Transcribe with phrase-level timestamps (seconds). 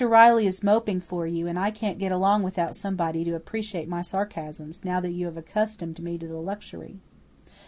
[0.03, 4.01] Riley is moping for you, and I can't get along without somebody to appreciate my
[4.01, 6.97] sarcasms, now that you have accustomed me to the luxury."